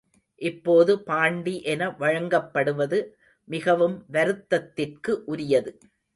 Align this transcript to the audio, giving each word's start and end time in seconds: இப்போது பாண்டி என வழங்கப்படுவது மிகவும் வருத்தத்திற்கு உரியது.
இப்போது 0.41 0.93
பாண்டி 0.99 1.53
என 1.63 1.89
வழங்கப்படுவது 1.99 2.99
மிகவும் 3.47 3.95
வருத்தத்திற்கு 4.11 5.15
உரியது. 5.25 5.73